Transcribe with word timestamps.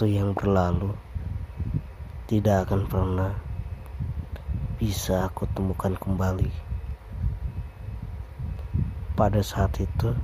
Waktu 0.00 0.16
yang 0.16 0.32
berlalu 0.32 0.96
tidak 2.24 2.64
akan 2.64 2.88
pernah 2.88 3.36
bisa 4.80 5.28
aku 5.28 5.44
temukan 5.52 5.92
kembali. 5.92 6.48
Pada 9.12 9.44
saat 9.44 9.76
itu, 9.76 10.16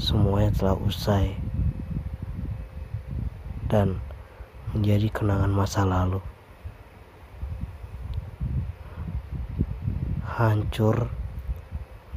semuanya 0.00 0.48
telah 0.56 0.80
usai 0.80 1.36
dan 3.68 4.00
menjadi 4.72 5.12
kenangan 5.12 5.52
masa 5.52 5.84
lalu. 5.84 6.24
Hancur 10.24 11.12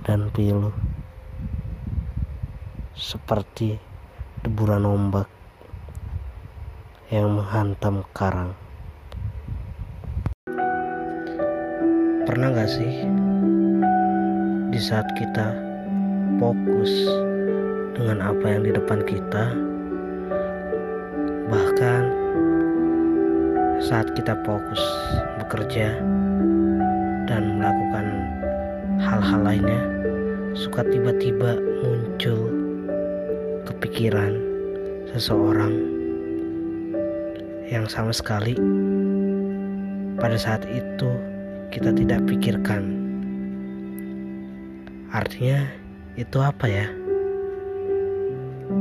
dan 0.07 0.31
pilu 0.31 0.71
seperti 2.95 3.83
deburan 4.47 4.87
ombak 4.87 5.27
yang 7.11 7.35
menghantam 7.35 7.99
karang. 8.15 8.55
Pernah 12.23 12.55
gak 12.55 12.71
sih 12.71 13.03
di 14.71 14.79
saat 14.79 15.03
kita 15.19 15.51
fokus 16.39 16.88
dengan 17.91 18.23
apa 18.23 18.45
yang 18.47 18.63
di 18.63 18.71
depan 18.71 19.03
kita, 19.03 19.51
bahkan 21.51 22.07
saat 23.83 24.15
kita 24.15 24.31
fokus 24.47 24.79
bekerja 25.43 25.91
dan 27.27 27.59
melakukan 27.59 28.07
hal-hal 29.03 29.43
lainnya, 29.43 29.83
suka 30.55 30.88
tiba-tiba 30.88 31.59
muncul 31.83 32.56
kepikiran 33.77 34.33
seseorang 35.13 35.69
yang 37.69 37.85
sama 37.85 38.09
sekali 38.09 38.57
pada 40.18 40.33
saat 40.33 40.65
itu 40.65 41.06
kita 41.69 41.94
tidak 41.94 42.25
pikirkan. 42.25 42.97
Artinya 45.13 45.69
itu 46.18 46.41
apa 46.41 46.65
ya? 46.65 46.89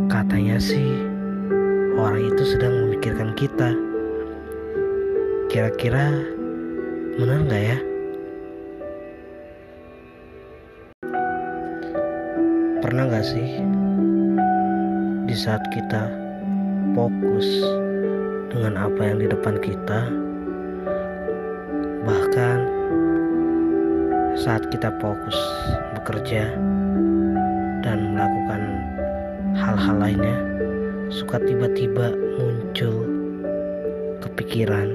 Katanya 0.09 0.57
sih 0.57 0.97
orang 2.01 2.33
itu 2.33 2.57
sedang 2.57 2.89
memikirkan 2.89 3.37
kita. 3.37 3.77
Kira-kira 5.53 6.25
benar 7.21 7.45
nggak 7.45 7.65
ya? 7.69 7.79
Pernah 12.81 13.03
nggak 13.13 13.27
sih 13.29 13.61
di 15.27 15.35
saat 15.35 15.59
kita 15.75 16.07
fokus 16.95 17.47
dengan 18.55 18.79
apa 18.79 19.01
yang 19.03 19.19
di 19.19 19.27
depan 19.27 19.59
kita, 19.59 20.07
bahkan 22.07 22.63
saat 24.39 24.63
kita 24.71 24.95
fokus 25.03 25.35
bekerja 25.99 26.55
dan 27.83 28.15
melakukan 28.15 28.63
hal-hal 29.59 29.97
lainnya, 29.99 30.39
suka 31.11 31.43
tiba-tiba 31.43 32.15
muncul 32.39 33.11
kepikiran 34.23 34.95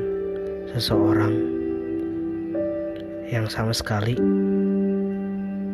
seseorang 0.71 1.35
yang 3.27 3.51
sama 3.51 3.75
sekali 3.75 4.15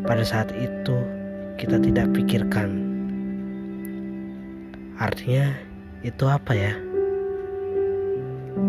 pada 0.02 0.26
saat 0.26 0.50
itu 0.58 0.98
kita 1.62 1.78
tidak 1.78 2.10
pikirkan. 2.18 2.97
Artinya 4.98 5.54
itu 6.02 6.26
apa 6.26 6.58
ya? 6.58 6.74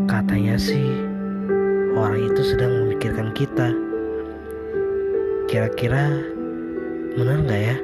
Katanya 0.04 0.60
sih 0.60 0.84
orang 1.96 2.28
itu 2.28 2.42
sedang 2.44 2.84
memikirkan 2.84 3.32
kita. 3.32 3.72
Kira-kira 5.48 6.20
benar 7.16 7.40
nggak 7.48 7.62
ya? 7.72 7.76